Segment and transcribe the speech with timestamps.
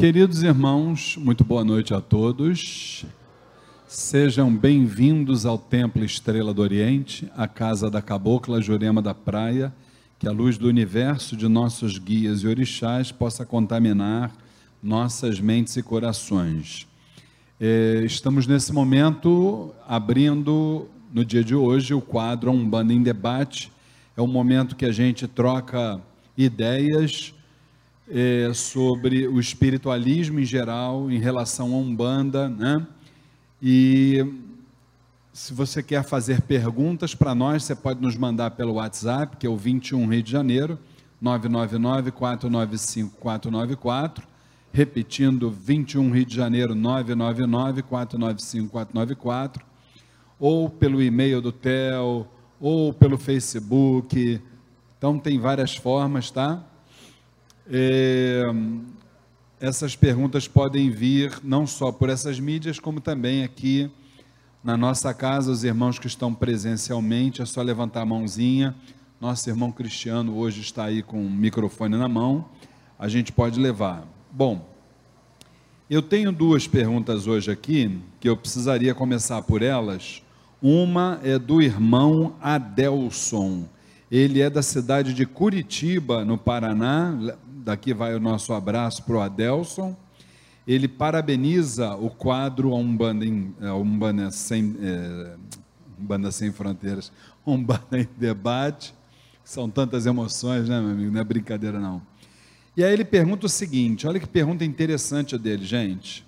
[0.00, 3.04] Queridos irmãos, muito boa noite a todos.
[3.86, 9.70] Sejam bem-vindos ao Templo Estrela do Oriente, a casa da cabocla Jurema da Praia,
[10.18, 14.32] que a luz do universo de nossos guias e orixás possa contaminar
[14.82, 16.88] nossas mentes e corações.
[17.60, 23.70] É, estamos nesse momento abrindo, no dia de hoje, o quadro Umbanda em Debate.
[24.16, 26.00] É um momento que a gente troca
[26.38, 27.34] ideias
[28.10, 32.86] é, sobre o espiritualismo em geral, em relação à Umbanda, né?
[33.62, 34.24] E
[35.32, 39.50] se você quer fazer perguntas para nós, você pode nos mandar pelo WhatsApp, que é
[39.50, 40.78] o 21 Rio de Janeiro,
[41.20, 44.30] 999 495 494
[44.72, 49.64] repetindo 21 Rio de Janeiro 999 495 494
[50.38, 52.26] ou pelo e-mail do TEL
[52.60, 54.40] ou pelo Facebook.
[54.96, 56.62] Então tem várias formas, tá?
[57.72, 58.44] É,
[59.60, 63.88] essas perguntas podem vir não só por essas mídias, como também aqui
[64.62, 68.74] na nossa casa, os irmãos que estão presencialmente, é só levantar a mãozinha.
[69.20, 72.46] Nosso irmão Cristiano hoje está aí com o microfone na mão,
[72.98, 74.04] a gente pode levar.
[74.32, 74.68] Bom,
[75.88, 80.22] eu tenho duas perguntas hoje aqui, que eu precisaria começar por elas.
[80.60, 83.68] Uma é do irmão Adelson.
[84.10, 87.16] Ele é da cidade de Curitiba, no Paraná.
[87.62, 89.94] Daqui vai o nosso abraço para o Adelson.
[90.66, 95.34] Ele parabeniza o quadro Umbanda, em, é, Umbanda, sem, é,
[96.00, 97.12] Umbanda Sem Fronteiras,
[97.46, 98.94] Umbanda em Debate.
[99.44, 101.10] São tantas emoções, né, meu amigo?
[101.10, 102.00] Não é brincadeira, não.
[102.76, 106.24] E aí ele pergunta o seguinte: olha que pergunta interessante dele, gente.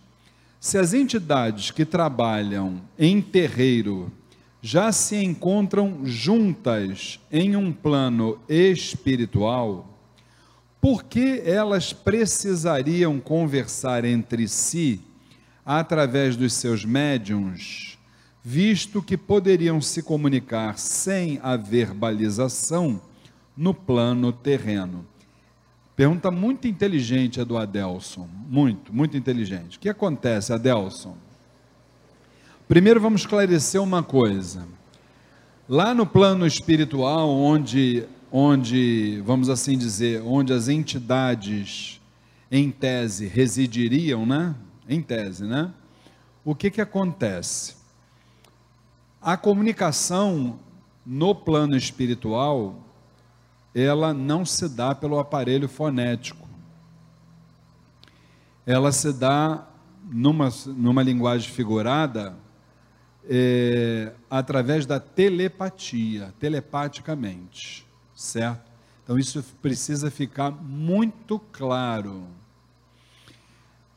[0.61, 4.13] Se as entidades que trabalham em terreiro
[4.61, 9.92] já se encontram juntas em um plano espiritual,
[10.83, 15.01] por que elas precisariam conversar entre si
[15.65, 17.97] através dos seus médiums,
[18.43, 23.01] visto que poderiam se comunicar sem a verbalização
[23.57, 25.07] no plano terreno?
[25.95, 28.29] Pergunta muito inteligente a do Adelson.
[28.49, 29.77] Muito, muito inteligente.
[29.77, 31.17] O que acontece, Adelson?
[32.67, 34.67] Primeiro vamos esclarecer uma coisa.
[35.69, 42.01] Lá no plano espiritual, onde, onde, vamos assim dizer, onde as entidades
[42.51, 44.55] em tese residiriam, né?
[44.89, 45.71] Em tese, né?
[46.43, 47.77] O que que acontece?
[49.21, 50.59] A comunicação
[51.05, 52.83] no plano espiritual
[53.75, 56.49] ela não se dá pelo aparelho fonético.
[58.67, 59.67] Ela se dá
[60.05, 62.37] numa, numa linguagem figurada
[63.25, 67.87] é, através da telepatia, telepaticamente,
[68.23, 68.71] certo?
[69.03, 72.25] Então isso precisa ficar muito claro.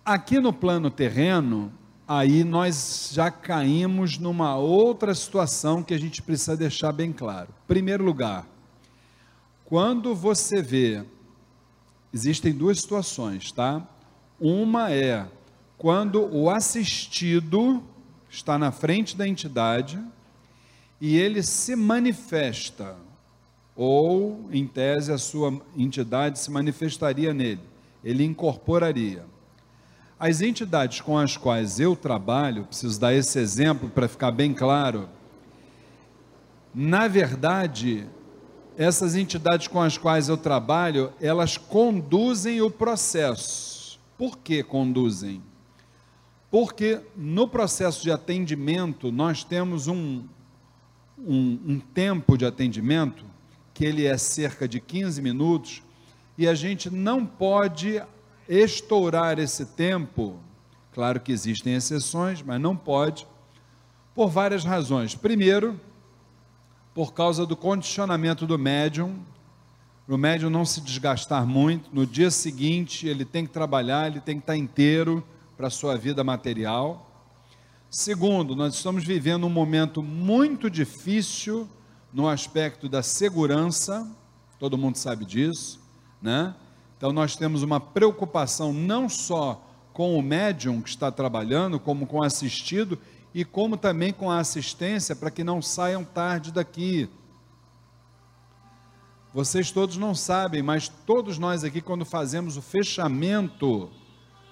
[0.03, 1.71] Aqui no plano terreno,
[2.07, 7.49] aí nós já caímos numa outra situação que a gente precisa deixar bem claro.
[7.67, 8.47] Primeiro lugar,
[9.63, 11.03] quando você vê,
[12.13, 13.87] existem duas situações, tá?
[14.39, 15.27] Uma é
[15.77, 17.83] quando o assistido
[18.29, 19.99] está na frente da entidade
[20.99, 22.95] e ele se manifesta,
[23.75, 27.61] ou em tese a sua entidade se manifestaria nele,
[28.03, 29.25] ele incorporaria.
[30.17, 35.09] As entidades com as quais eu trabalho, preciso dar esse exemplo para ficar bem claro,
[36.73, 38.07] na verdade,
[38.77, 43.99] essas entidades com as quais eu trabalho, elas conduzem o processo.
[44.17, 45.41] Por que conduzem?
[46.49, 50.23] Porque no processo de atendimento, nós temos um,
[51.17, 53.25] um, um tempo de atendimento,
[53.75, 55.83] que ele é cerca de 15 minutos,
[56.37, 58.01] e a gente não pode
[58.47, 60.39] estourar esse tempo.
[60.93, 63.27] Claro que existem exceções, mas não pode,
[64.15, 65.13] por várias razões.
[65.13, 65.77] Primeiro,
[66.93, 69.19] por causa do condicionamento do médium,
[70.07, 74.37] o médium não se desgastar muito, no dia seguinte ele tem que trabalhar, ele tem
[74.37, 75.21] que estar inteiro
[75.57, 77.11] para a sua vida material.
[77.89, 81.67] Segundo, nós estamos vivendo um momento muito difícil
[82.15, 84.09] no aspecto da segurança,
[84.57, 85.81] todo mundo sabe disso,
[86.21, 86.55] né?
[86.95, 92.19] Então nós temos uma preocupação não só com o médium que está trabalhando, como com
[92.19, 92.97] o assistido
[93.33, 97.09] e como também com a assistência para que não saiam tarde daqui.
[99.33, 103.89] Vocês todos não sabem, mas todos nós aqui, quando fazemos o fechamento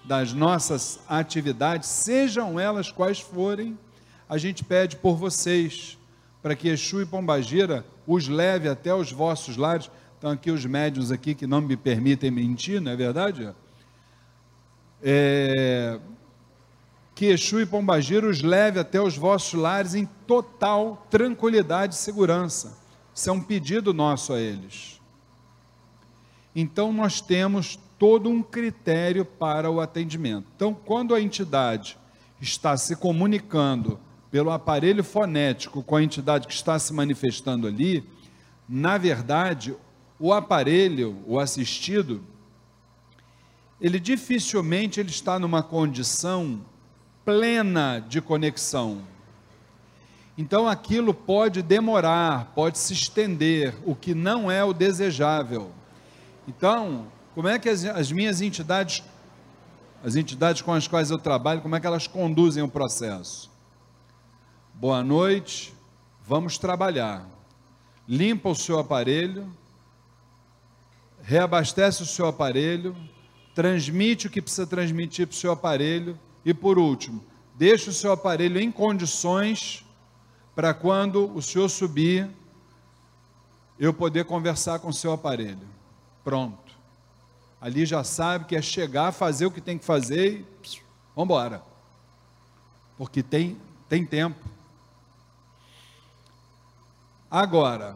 [0.03, 3.79] das nossas atividades, sejam elas quais forem,
[4.27, 5.97] a gente pede por vocês,
[6.43, 9.89] para que Exu e Pombagira os leve até os vossos lares,
[10.23, 13.53] Estão aqui os médios aqui que não me permitem mentir, não é verdade?
[15.01, 15.99] É,
[17.13, 22.77] que Exu e Pombagira os leve até os vossos lares em total tranquilidade e segurança.
[23.13, 25.01] Isso é um pedido nosso a eles.
[26.55, 30.47] Então, nós temos todo um critério para o atendimento.
[30.55, 31.97] Então, quando a entidade
[32.39, 33.99] está se comunicando
[34.33, 38.03] pelo aparelho fonético com a entidade que está se manifestando ali,
[38.67, 39.75] na verdade,
[40.19, 42.23] o aparelho, o assistido,
[43.79, 46.65] ele dificilmente ele está numa condição
[47.23, 49.03] plena de conexão.
[50.35, 55.71] Então aquilo pode demorar, pode se estender, o que não é o desejável.
[56.47, 59.03] Então, como é que as, as, minhas entidades,
[60.03, 63.52] as entidades com as quais eu trabalho, como é que elas conduzem o processo?
[64.75, 65.73] Boa noite,
[66.25, 67.25] vamos trabalhar.
[68.07, 69.47] Limpa o seu aparelho,
[71.21, 72.95] reabastece o seu aparelho,
[73.53, 77.23] transmite o que precisa transmitir para o seu aparelho e, por último,
[77.55, 79.85] deixe o seu aparelho em condições
[80.55, 82.29] para quando o senhor subir,
[83.79, 85.67] eu poder conversar com o seu aparelho.
[86.23, 86.73] Pronto.
[87.61, 90.45] Ali já sabe que é chegar, fazer o que tem que fazer e
[91.15, 91.63] vamos embora.
[92.97, 94.53] Porque tem, tem tempo.
[97.33, 97.95] Agora,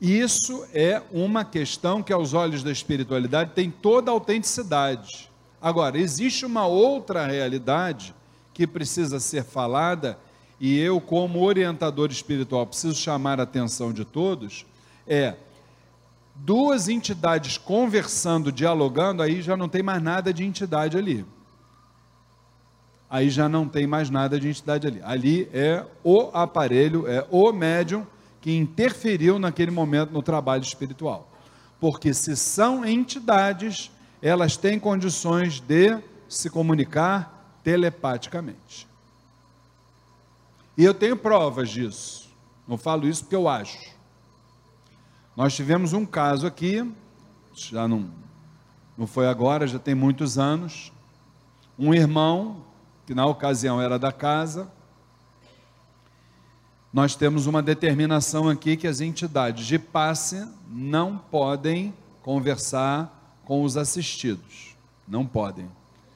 [0.00, 5.30] isso é uma questão que, aos olhos da espiritualidade, tem toda a autenticidade.
[5.60, 8.14] Agora, existe uma outra realidade
[8.54, 10.18] que precisa ser falada,
[10.58, 14.64] e eu, como orientador espiritual, preciso chamar a atenção de todos:
[15.06, 15.34] é
[16.34, 21.26] duas entidades conversando, dialogando, aí já não tem mais nada de entidade ali.
[23.10, 25.02] Aí já não tem mais nada de entidade ali.
[25.02, 28.06] Ali é o aparelho, é o médium
[28.40, 31.28] que interferiu naquele momento no trabalho espiritual.
[31.78, 33.90] Porque se são entidades,
[34.22, 35.98] elas têm condições de
[36.28, 38.86] se comunicar telepaticamente.
[40.76, 42.30] E eu tenho provas disso.
[42.66, 43.78] Não falo isso porque eu acho.
[45.36, 46.88] Nós tivemos um caso aqui,
[47.54, 48.10] já não,
[48.96, 50.92] não foi agora, já tem muitos anos.
[51.78, 52.64] Um irmão,
[53.06, 54.70] que na ocasião era da casa,
[56.92, 63.76] nós temos uma determinação aqui que as entidades de passe não podem conversar com os
[63.76, 64.74] assistidos.
[65.06, 65.68] Não podem.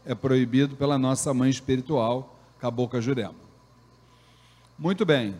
[0.04, 3.34] É proibido pela nossa mãe espiritual, Cabocla Jurema.
[4.78, 5.36] Muito bem.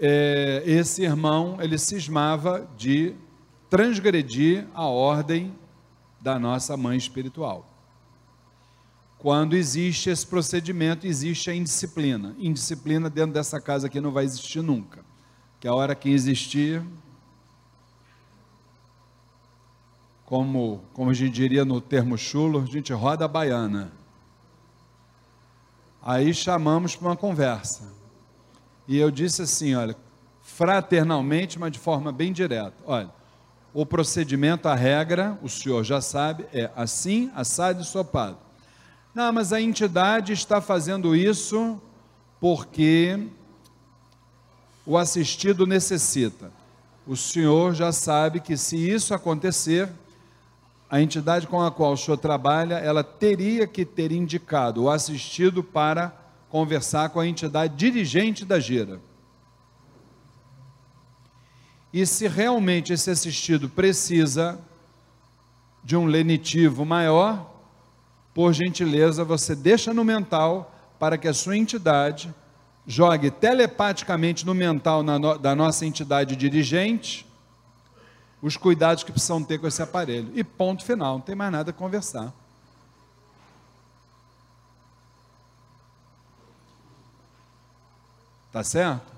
[0.00, 3.14] É, esse irmão, ele cismava de
[3.68, 5.52] transgredir a ordem
[6.20, 7.71] da nossa mãe espiritual.
[9.22, 12.34] Quando existe esse procedimento, existe a indisciplina.
[12.40, 15.04] Indisciplina dentro dessa casa aqui não vai existir nunca.
[15.60, 16.82] Que a hora que existir,
[20.24, 23.92] como, como a gente diria no termo chulo, a gente roda a baiana.
[26.02, 27.92] Aí chamamos para uma conversa.
[28.88, 29.96] E eu disse assim: olha,
[30.42, 33.10] fraternalmente, mas de forma bem direta: olha,
[33.72, 38.41] o procedimento, a regra, o senhor já sabe, é assim, assado e sopado.
[39.14, 41.80] Não, mas a entidade está fazendo isso
[42.40, 43.28] porque
[44.86, 46.50] o assistido necessita.
[47.06, 49.88] O senhor já sabe que se isso acontecer,
[50.88, 55.62] a entidade com a qual o senhor trabalha, ela teria que ter indicado o assistido
[55.62, 56.12] para
[56.48, 59.00] conversar com a entidade dirigente da gira.
[61.92, 64.58] E se realmente esse assistido precisa
[65.84, 67.51] de um lenitivo maior,
[68.34, 72.32] por gentileza, você deixa no mental para que a sua entidade
[72.86, 77.26] jogue telepaticamente no mental no, da nossa entidade dirigente
[78.40, 80.30] os cuidados que precisam ter com esse aparelho.
[80.34, 82.32] E ponto final, não tem mais nada a conversar.
[88.50, 89.12] Tá certo?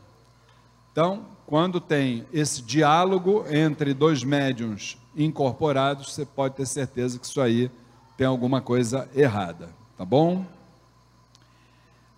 [0.92, 7.40] Então, quando tem esse diálogo entre dois médiums incorporados, você pode ter certeza que isso
[7.40, 7.71] aí
[8.16, 10.44] tem alguma coisa errada, tá bom?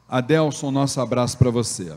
[0.08, 1.96] Adelson, nosso abraço para você.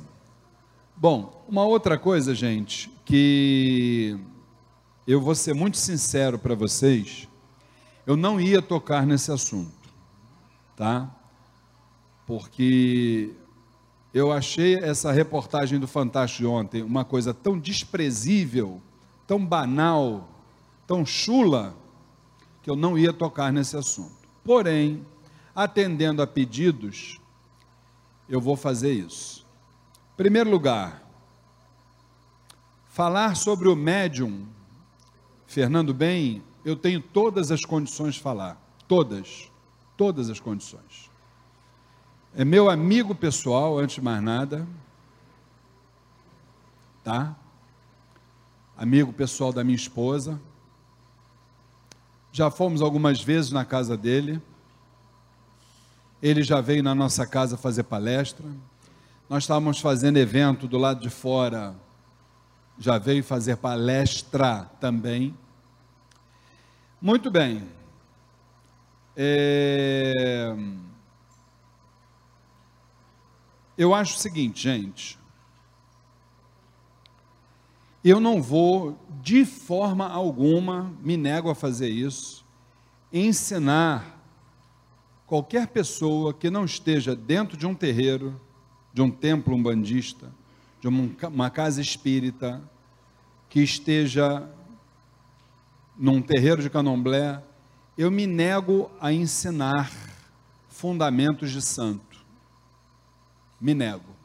[0.95, 4.17] Bom, uma outra coisa, gente, que
[5.07, 7.27] eu vou ser muito sincero para vocês,
[8.05, 9.71] eu não ia tocar nesse assunto,
[10.75, 11.09] tá?
[12.25, 13.31] Porque
[14.13, 18.81] eu achei essa reportagem do Fantástico de ontem uma coisa tão desprezível,
[19.27, 20.27] tão banal,
[20.87, 21.75] tão chula,
[22.61, 24.15] que eu não ia tocar nesse assunto.
[24.43, 25.05] Porém,
[25.55, 27.19] atendendo a pedidos,
[28.27, 29.45] eu vou fazer isso.
[30.13, 31.03] Em primeiro lugar,
[32.89, 34.47] falar sobre o médium
[35.47, 38.55] Fernando Bem, eu tenho todas as condições de falar.
[38.87, 39.49] Todas.
[39.97, 41.09] Todas as condições.
[42.35, 44.67] É meu amigo pessoal, antes de mais nada.
[47.03, 47.35] Tá?
[48.77, 50.39] Amigo pessoal da minha esposa.
[52.31, 54.41] Já fomos algumas vezes na casa dele.
[56.21, 58.45] Ele já veio na nossa casa fazer palestra.
[59.29, 61.75] Nós estávamos fazendo evento do lado de fora.
[62.77, 65.37] Já veio fazer palestra também.
[67.01, 67.67] Muito bem.
[69.15, 70.55] É...
[73.77, 75.18] Eu acho o seguinte, gente.
[78.03, 82.45] Eu não vou, de forma alguma, me nego a fazer isso,
[83.11, 84.19] ensinar
[85.27, 88.39] qualquer pessoa que não esteja dentro de um terreiro,
[88.93, 90.31] de um templo umbandista,
[90.81, 92.61] de uma, casa espírita,
[93.49, 94.49] que esteja
[95.97, 97.43] num terreiro de candomblé,
[97.97, 99.91] eu me nego a ensinar
[100.69, 102.25] fundamentos de santo.
[103.59, 104.15] Me nego,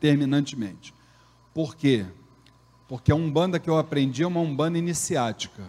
[0.00, 0.94] terminantemente.
[1.52, 2.06] Por quê?
[2.88, 5.62] Porque a Umbanda que eu aprendi é uma Umbanda iniciática.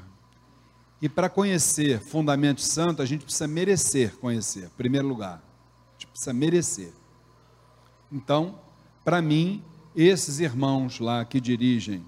[1.01, 5.35] E para conhecer fundamentos santos, a gente precisa merecer conhecer, em primeiro lugar.
[5.35, 6.91] A gente precisa merecer.
[8.11, 8.55] Então,
[9.03, 9.61] para mim,
[9.95, 12.03] esses irmãos lá que dirigem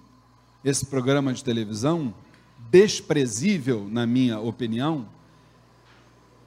[0.63, 2.13] esse programa de televisão,
[2.69, 5.07] desprezível, na minha opinião,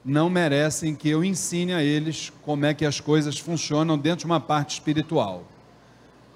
[0.03, 4.25] não merecem que eu ensine a eles como é que as coisas funcionam dentro de
[4.25, 5.43] uma parte espiritual.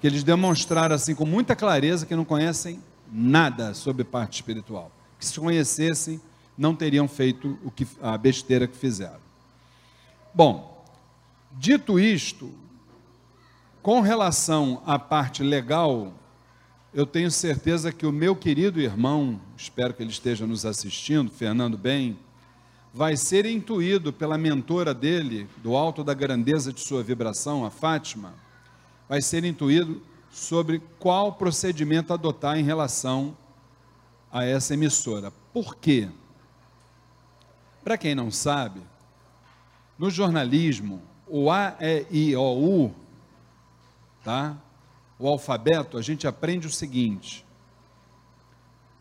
[0.00, 2.80] Que eles demonstraram assim com muita clareza que não conhecem
[3.12, 4.90] nada sobre parte espiritual.
[5.18, 6.20] Que se conhecessem,
[6.56, 9.20] não teriam feito o que a besteira que fizeram.
[10.32, 10.84] Bom,
[11.52, 12.52] dito isto,
[13.82, 16.12] com relação à parte legal,
[16.92, 21.78] eu tenho certeza que o meu querido irmão, espero que ele esteja nos assistindo, Fernando
[21.78, 22.18] Bem,
[22.92, 28.34] vai ser intuído pela mentora dele, do alto da grandeza de sua vibração, a Fátima,
[29.10, 30.00] vai ser intuído
[30.30, 33.36] sobre qual procedimento adotar em relação
[34.30, 35.32] a essa emissora.
[35.52, 36.08] Por quê?
[37.82, 38.80] Para quem não sabe,
[39.98, 42.94] no jornalismo, o A, E, I, O, U,
[44.22, 44.56] tá?
[45.18, 47.44] o alfabeto, a gente aprende o seguinte: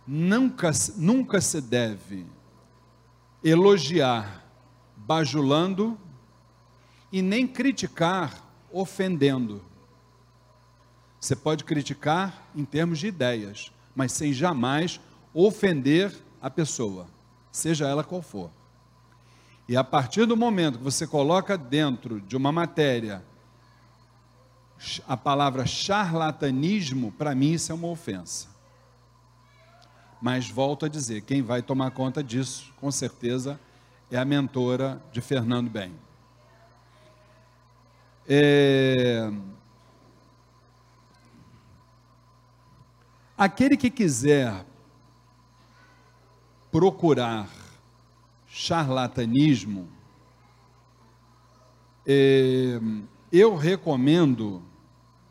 [0.08, 2.26] nunca, nunca se deve
[3.44, 4.44] elogiar
[4.98, 5.96] bajulando
[7.12, 9.69] e nem criticar ofendendo.
[11.20, 15.00] Você pode criticar em termos de ideias, mas sem jamais
[15.34, 17.08] ofender a pessoa,
[17.52, 18.50] seja ela qual for.
[19.68, 23.24] E a partir do momento que você coloca dentro de uma matéria
[25.08, 28.48] a palavra charlatanismo, para mim isso é uma ofensa.
[30.22, 33.60] Mas volto a dizer, quem vai tomar conta disso, com certeza,
[34.10, 35.94] é a mentora de Fernando Bem.
[38.28, 39.32] É...
[43.40, 44.66] Aquele que quiser
[46.70, 47.50] procurar
[48.46, 49.88] charlatanismo,
[52.06, 52.82] é...
[53.32, 54.62] eu recomendo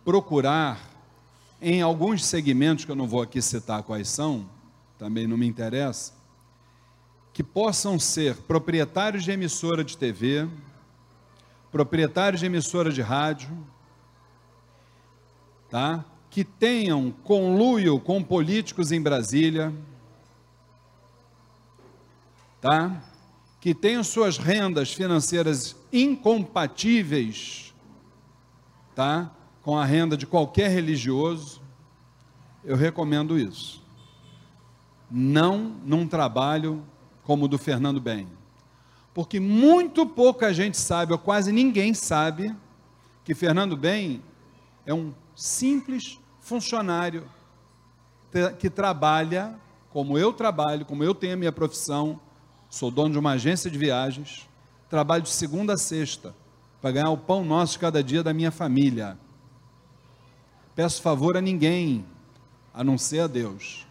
[0.06, 0.80] procurar
[1.60, 4.48] em alguns segmentos que eu não vou aqui citar quais são,
[4.98, 6.14] também não me interessa,
[7.34, 10.48] que possam ser proprietários de emissora de TV,
[11.70, 13.50] proprietários de emissora de rádio,
[15.68, 16.06] tá?
[16.30, 19.72] Que tenham conluio com políticos em Brasília,
[22.60, 23.02] tá?
[23.60, 27.74] Que tenham suas rendas financeiras incompatíveis,
[28.94, 29.32] tá?
[29.68, 31.60] com a renda de qualquer religioso,
[32.64, 33.84] eu recomendo isso.
[35.10, 36.82] Não num trabalho
[37.22, 38.26] como o do Fernando Bem.
[39.12, 42.56] Porque muito pouca gente sabe, ou quase ninguém sabe,
[43.26, 44.22] que Fernando Bem
[44.86, 47.24] é um simples funcionário
[48.58, 49.54] que trabalha
[49.90, 52.20] como eu trabalho, como eu tenho a minha profissão,
[52.68, 54.48] sou dono de uma agência de viagens,
[54.90, 56.34] trabalho de segunda a sexta
[56.80, 59.16] para ganhar o pão nosso de cada dia da minha família
[60.78, 62.04] peço favor a ninguém,
[62.72, 63.84] a não ser a Deus.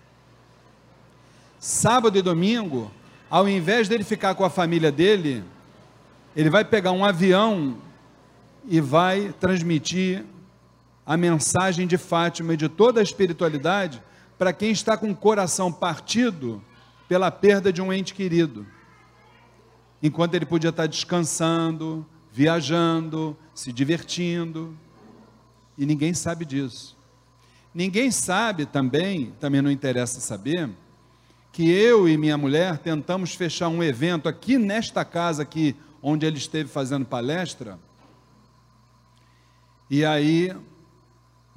[1.60, 2.90] Sábado e domingo,
[3.30, 5.44] ao invés dele ficar com a família dele,
[6.34, 7.76] ele vai pegar um avião
[8.66, 10.24] e vai transmitir
[11.08, 14.04] a mensagem de Fátima e de toda a espiritualidade
[14.38, 16.62] para quem está com o coração partido
[17.08, 18.68] pela perda de um ente querido.
[20.04, 24.78] Enquanto ele podia estar descansando, viajando, se divertindo.
[25.78, 26.98] E ninguém sabe disso.
[27.74, 30.70] Ninguém sabe também, também não interessa saber,
[31.54, 36.38] que eu e minha mulher tentamos fechar um evento aqui nesta casa aqui onde ele
[36.38, 37.80] esteve fazendo palestra.
[39.90, 40.54] E aí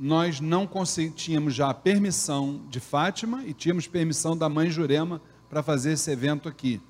[0.02, 0.66] nós não
[1.14, 6.10] tínhamos já a permissão de Fátima e tínhamos permissão da mãe Jurema para fazer esse
[6.10, 6.80] evento aqui.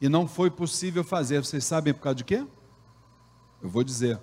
[0.00, 1.44] E não foi possível fazer.
[1.44, 2.46] Vocês sabem por causa de quê?
[3.60, 4.16] Eu vou dizer.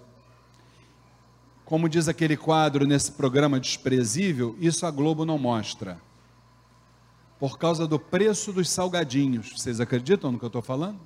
[1.65, 5.99] Como diz aquele quadro nesse programa desprezível, isso a Globo não mostra.
[7.37, 9.51] Por causa do preço dos salgadinhos.
[9.51, 10.99] Vocês acreditam no que eu estou falando?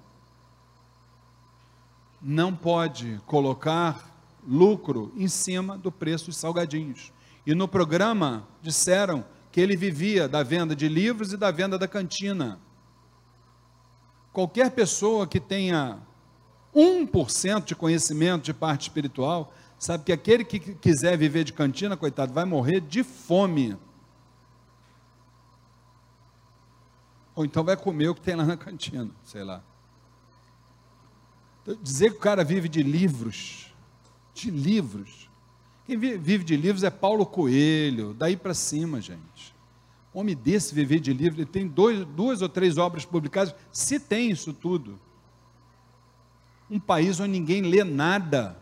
[2.22, 4.13] Não pode colocar
[4.48, 7.12] lucro em cima do preço dos salgadinhos.
[7.46, 11.88] E no programa disseram que ele vivia da venda de livros e da venda da
[11.88, 12.60] cantina.
[14.32, 16.00] Qualquer pessoa que tenha
[16.76, 22.34] 1% de conhecimento de parte espiritual, sabe que aquele que quiser viver de cantina, coitado,
[22.34, 23.78] vai morrer de fome.
[27.36, 29.62] Ou então vai comer o que tem lá na cantina, sei lá.
[31.82, 33.73] Dizer que o cara vive de livros,
[34.34, 35.30] de livros.
[35.86, 39.54] Quem vive de livros é Paulo Coelho, daí para cima, gente.
[40.14, 44.30] Homem desse viver de livro, ele tem dois, duas ou três obras publicadas, se tem
[44.30, 45.00] isso tudo.
[46.70, 48.58] Um país onde ninguém lê nada.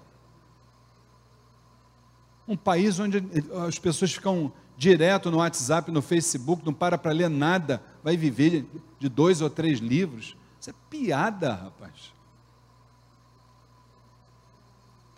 [2.47, 3.23] Um país onde
[3.67, 8.65] as pessoas ficam direto no WhatsApp, no Facebook, não para para ler nada, vai viver
[8.99, 10.35] de dois ou três livros.
[10.59, 12.13] Isso é piada, rapaz.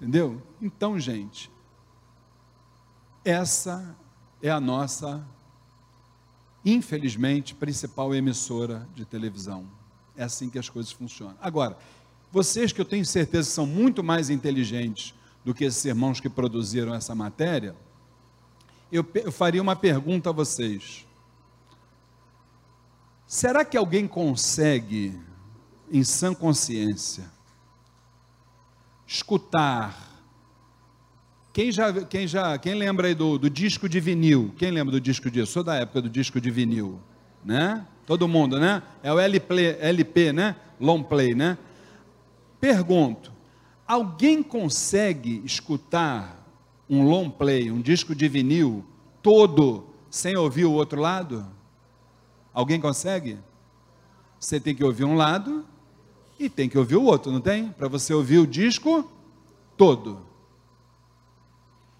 [0.04, 0.42] Entendeu?
[0.62, 1.50] Então, gente,
[3.24, 3.96] essa
[4.42, 5.26] é a nossa,
[6.66, 9.66] infelizmente, principal emissora de televisão.
[10.18, 11.38] É assim que as coisas funcionam.
[11.42, 11.78] Agora,
[12.34, 16.94] vocês que eu tenho certeza são muito mais inteligentes do que esses irmãos que produziram
[16.94, 17.74] essa matéria,
[18.92, 21.08] eu, eu faria uma pergunta a vocês.
[23.26, 25.18] Será que alguém consegue,
[25.90, 27.32] em sã consciência,
[29.08, 30.12] escutar.
[31.52, 34.54] Quem já, quem já, quem lembra aí do, do disco de vinil?
[34.58, 35.40] Quem lembra do disco de?
[35.40, 37.00] Eu sou da época do disco de vinil,
[37.44, 37.86] né?
[38.06, 38.82] Todo mundo, né?
[39.02, 40.56] É o LP, LP, né?
[40.80, 41.58] Long play, né?
[42.60, 43.32] Pergunto:
[43.88, 46.44] alguém consegue escutar
[46.90, 48.84] um long play, um disco de vinil
[49.22, 51.46] todo sem ouvir o outro lado?
[52.54, 53.38] Alguém consegue?
[54.40, 55.66] Você tem que ouvir um lado
[56.40, 57.70] e tem que ouvir o outro, não tem?
[57.70, 59.10] Para você ouvir o disco
[59.78, 60.26] todo.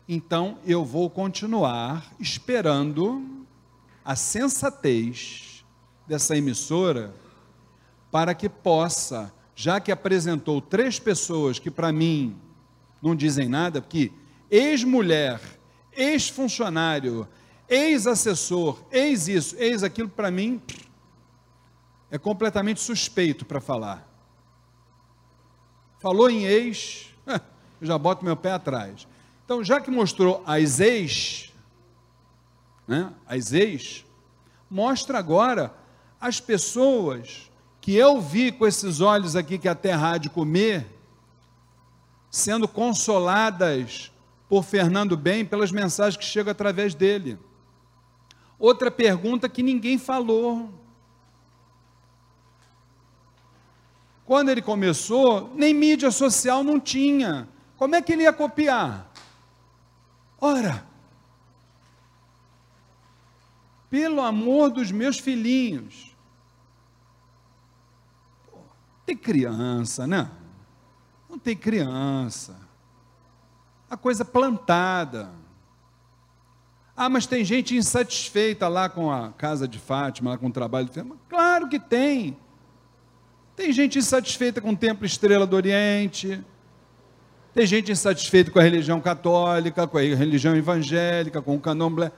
[0.08, 3.46] Então eu vou continuar esperando
[4.04, 5.64] a sensatez
[6.08, 7.14] dessa emissora
[8.12, 12.38] para que possa, já que apresentou três pessoas que para mim
[13.02, 14.12] não dizem nada, que
[14.52, 15.40] ex-mulher,
[15.92, 17.28] ex-funcionário,
[17.68, 20.62] ex-assessor, ex isso, ex aquilo, para mim
[22.12, 24.13] é completamente suspeito para falar.
[26.04, 27.06] Falou em ex,
[27.80, 29.08] eu já boto meu pé atrás.
[29.46, 31.50] Então, já que mostrou as ex,
[32.86, 34.04] né, as ex,
[34.70, 35.74] mostra agora
[36.20, 40.86] as pessoas que eu vi com esses olhos aqui que até rádio comer,
[42.30, 44.12] sendo consoladas
[44.50, 47.40] por Fernando Bem pelas mensagens que chegam através dele.
[48.60, 50.70] Outra pergunta que ninguém falou.
[54.26, 57.48] Quando ele começou, nem mídia social não tinha.
[57.78, 59.12] Como é que ele ia copiar?
[60.40, 60.86] Ora,
[63.90, 66.14] pelo amor dos meus filhinhos.
[69.06, 70.32] tem criança, né?
[71.30, 72.56] Não tem criança.
[73.90, 75.30] A coisa plantada.
[76.96, 80.88] Ah, mas tem gente insatisfeita lá com a casa de Fátima, lá com o trabalho
[80.88, 81.18] de Fátima.
[81.28, 82.38] Claro que tem.
[83.56, 86.44] Tem gente insatisfeita com o Templo Estrela do Oriente,
[87.54, 92.12] tem gente insatisfeita com a religião católica, com a religião evangélica, com o candomblé.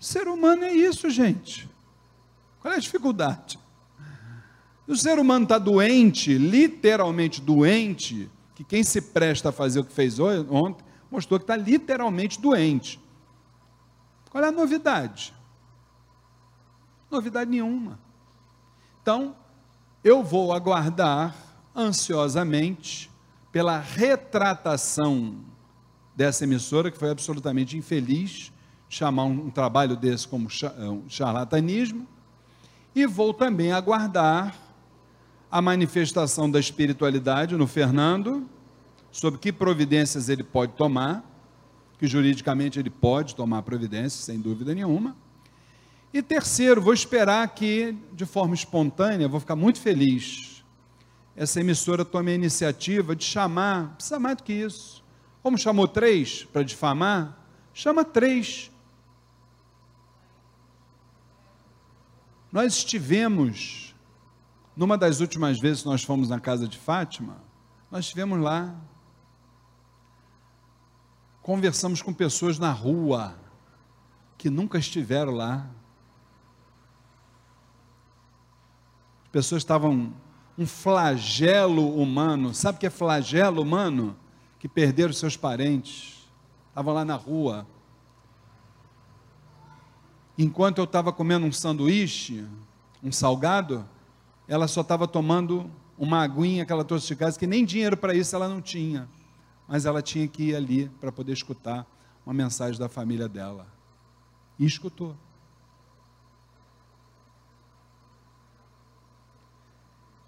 [0.00, 1.68] O ser humano é isso, gente.
[2.60, 3.58] Qual é a dificuldade?
[4.86, 9.92] O ser humano está doente, literalmente doente, que quem se presta a fazer o que
[9.92, 13.00] fez ontem, mostrou que está literalmente doente.
[14.30, 15.34] Qual é a novidade?
[17.10, 17.98] Novidade nenhuma.
[19.02, 19.34] Então,
[20.04, 21.34] eu vou aguardar
[21.74, 23.10] ansiosamente
[23.52, 25.36] pela retratação
[26.16, 28.52] dessa emissora, que foi absolutamente infeliz,
[28.88, 32.06] chamar um, trabalho desse como é, charlatanismo,
[32.94, 34.54] e vou também aguardar
[35.50, 38.46] a manifestação da espiritualidade no Fernando,
[39.10, 41.24] sobre que providências ele pode tomar,
[41.98, 45.14] que juridicamente ele pode tomar providências, sem dúvida nenhuma,
[46.12, 50.52] E terceiro, vou esperar que, de forma espontânea, vou ficar muito feliz,
[51.34, 55.02] essa emissora tome a iniciativa de chamar, precisa mais do que isso.
[55.42, 57.38] Como chamou três para difamar,
[57.72, 58.70] chama três.
[62.50, 63.94] Nós estivemos,
[64.76, 67.38] numa das últimas vezes que nós fomos na casa de Fátima,
[67.90, 68.74] nós estivemos lá,
[71.40, 73.38] conversamos com pessoas na rua,
[74.36, 75.68] que nunca estiveram lá.
[79.32, 80.12] Pessoas estavam
[80.56, 82.54] um flagelo humano.
[82.54, 84.14] Sabe o que é flagelo humano?
[84.58, 86.30] Que perderam seus parentes.
[86.68, 87.66] Estavam lá na rua.
[90.38, 92.46] Enquanto eu estava comendo um sanduíche,
[93.02, 93.84] um salgado,
[94.46, 98.14] ela só estava tomando uma aguinha que ela trouxe de casa, que nem dinheiro para
[98.14, 99.08] isso ela não tinha.
[99.66, 101.86] Mas ela tinha que ir ali para poder escutar
[102.24, 103.66] uma mensagem da família dela.
[104.58, 105.16] E escutou.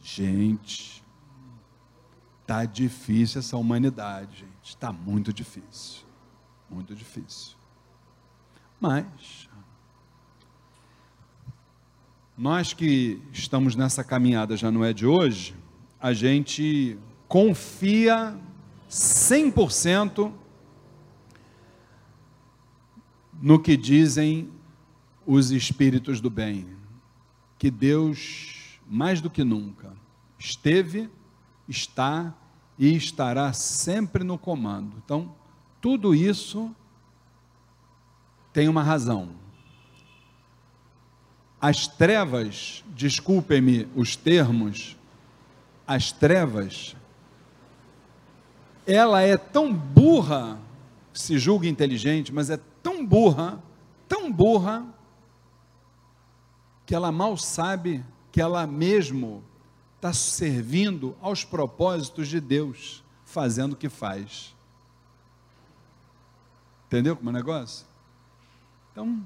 [0.06, 1.02] Gente,
[2.46, 4.68] tá difícil essa humanidade, gente.
[4.68, 6.02] Está muito difícil.
[6.68, 7.56] Muito difícil.
[8.78, 9.48] Mas
[12.36, 15.56] nós que estamos nessa caminhada já não é de hoje,
[15.98, 18.38] a gente confia
[18.90, 20.30] 100%
[23.40, 24.52] no que dizem
[25.24, 26.68] os espíritos do bem,
[27.58, 28.53] que Deus,
[28.86, 29.92] mais do que nunca,
[30.38, 31.10] esteve,
[31.68, 32.34] está
[32.78, 34.96] e estará sempre no comando.
[35.04, 35.34] Então,
[35.80, 36.74] tudo isso
[38.52, 39.30] tem uma razão.
[41.60, 44.96] As trevas, desculpem-me os termos,
[45.86, 46.94] as trevas,
[48.86, 50.58] ela é tão burra,
[51.12, 53.62] se julga inteligente, mas é tão burra,
[54.06, 54.84] tão burra,
[56.84, 59.44] que ela mal sabe que ela mesmo
[59.94, 64.52] está servindo aos propósitos de Deus, fazendo o que faz.
[66.88, 67.86] Entendeu como é o negócio?
[68.90, 69.22] Então,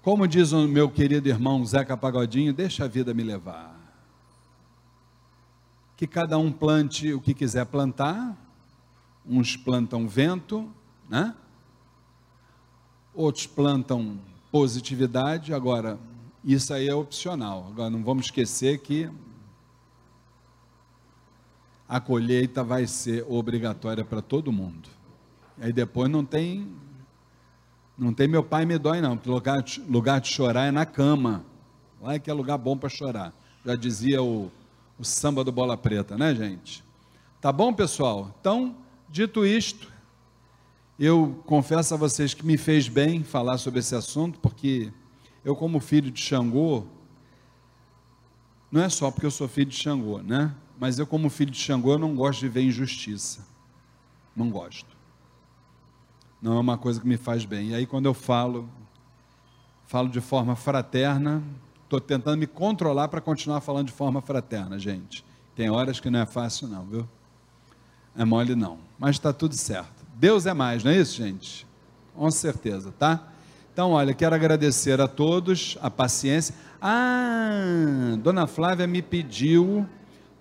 [0.00, 3.74] como diz o meu querido irmão Zeca Pagodinho, deixa a vida me levar.
[5.96, 8.36] Que cada um plante o que quiser plantar,
[9.26, 10.72] uns plantam vento,
[11.10, 11.34] né?
[13.12, 14.20] Outros plantam
[14.52, 15.52] positividade.
[15.52, 15.98] Agora,
[16.44, 17.66] isso aí é opcional.
[17.68, 19.10] Agora, não vamos esquecer que
[21.88, 24.88] a colheita vai ser obrigatória para todo mundo.
[25.60, 26.66] Aí depois não tem,
[27.96, 31.44] não tem meu pai me dói não, lugar, lugar de chorar é na cama.
[32.00, 33.32] Lá é que é lugar bom para chorar.
[33.64, 34.50] Já dizia o,
[34.98, 36.82] o samba do Bola Preta, né, gente?
[37.40, 38.34] Tá bom, pessoal?
[38.40, 38.74] Então,
[39.12, 39.92] Dito isto,
[40.98, 44.90] eu confesso a vocês que me fez bem falar sobre esse assunto, porque
[45.44, 46.84] eu, como filho de Xangô,
[48.70, 50.54] não é só porque eu sou filho de Xangô, né?
[50.78, 53.46] Mas eu, como filho de Xangô, eu não gosto de ver injustiça.
[54.34, 54.96] Não gosto.
[56.40, 57.68] Não é uma coisa que me faz bem.
[57.68, 58.68] E aí, quando eu falo,
[59.86, 61.42] falo de forma fraterna,
[61.84, 65.24] estou tentando me controlar para continuar falando de forma fraterna, gente.
[65.54, 67.08] Tem horas que não é fácil, não, viu?
[68.16, 70.04] É mole não, mas está tudo certo.
[70.14, 71.66] Deus é mais, não é isso, gente?
[72.14, 73.31] Com certeza, tá?
[73.72, 76.54] Então, olha, quero agradecer a todos a paciência.
[76.78, 79.88] Ah, Dona Flávia me pediu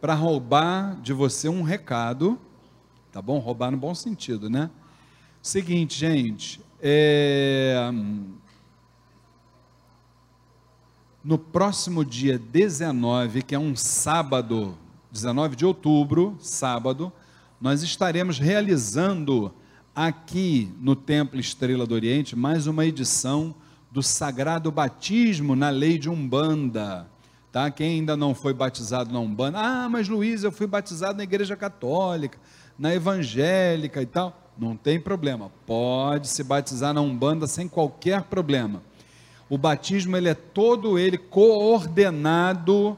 [0.01, 2.37] para roubar de você um recado,
[3.09, 3.39] tá bom?
[3.39, 4.69] Roubar no bom sentido, né?
[5.41, 7.89] Seguinte, gente, é...
[11.23, 14.77] no próximo dia 19, que é um sábado,
[15.09, 17.13] 19 de outubro, sábado,
[17.61, 19.53] nós estaremos realizando
[20.07, 23.53] aqui no Templo Estrela do Oriente mais uma edição
[23.91, 27.07] do Sagrado Batismo na Lei de Umbanda.
[27.51, 27.69] Tá?
[27.69, 31.55] Quem ainda não foi batizado na Umbanda, ah, mas Luiz, eu fui batizado na Igreja
[31.55, 32.39] Católica,
[32.79, 34.51] na Evangélica e tal.
[34.57, 38.81] Não tem problema, pode se batizar na Umbanda sem qualquer problema.
[39.47, 42.97] O batismo ele é todo ele coordenado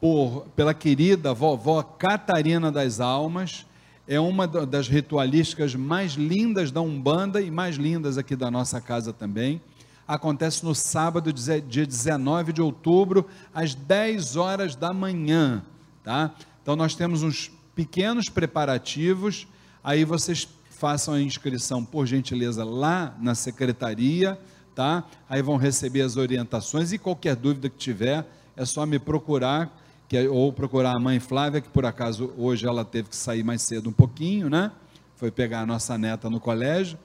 [0.00, 3.67] por, pela querida vovó Catarina das Almas,
[4.08, 9.12] é uma das ritualísticas mais lindas da Umbanda e mais lindas aqui da nossa casa
[9.12, 9.60] também.
[10.06, 15.62] Acontece no sábado, dia 19 de outubro, às 10 horas da manhã,
[16.02, 16.34] tá?
[16.62, 19.46] Então nós temos uns pequenos preparativos,
[19.84, 24.40] aí vocês façam a inscrição, por gentileza, lá na secretaria,
[24.74, 25.04] tá?
[25.28, 29.77] Aí vão receber as orientações e qualquer dúvida que tiver, é só me procurar
[30.08, 33.44] que, é, ou procurar a mãe Flávia, que por acaso hoje ela teve que sair
[33.44, 34.72] mais cedo um pouquinho, né?
[35.16, 36.98] Foi pegar a nossa neta no colégio.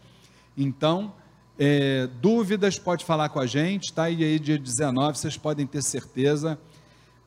[0.58, 1.14] Então,
[1.56, 4.10] É, dúvidas, pode falar com a gente, tá?
[4.10, 6.58] E aí, dia 19, vocês podem ter certeza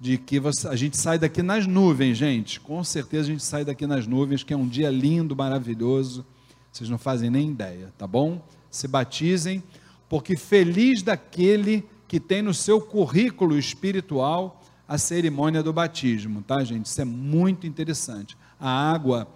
[0.01, 2.59] de que você, a gente sai daqui nas nuvens, gente.
[2.59, 6.27] Com certeza a gente sai daqui nas nuvens, que é um dia lindo, maravilhoso.
[6.73, 8.43] Vocês não fazem nem ideia, tá bom?
[8.69, 9.63] Se batizem,
[10.09, 16.87] porque feliz daquele que tem no seu currículo espiritual a cerimônia do batismo, tá, gente?
[16.87, 18.37] Isso é muito interessante.
[18.59, 19.27] A água,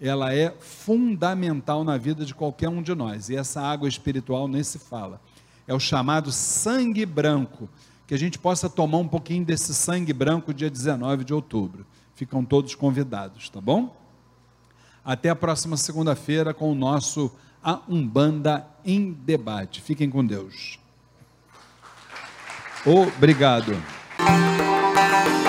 [0.00, 4.62] ela é fundamental na vida de qualquer um de nós, e essa água espiritual nem
[4.62, 5.20] se fala.
[5.66, 7.68] É o chamado sangue branco,
[8.06, 11.84] que a gente possa tomar um pouquinho desse sangue branco dia 19 de outubro.
[12.14, 13.94] Ficam todos convidados, tá bom?
[15.04, 17.30] Até a próxima segunda-feira com o nosso
[17.62, 19.82] A Umbanda em Debate.
[19.82, 20.78] Fiquem com Deus.
[22.84, 23.76] Obrigado.
[25.24, 25.45] thank you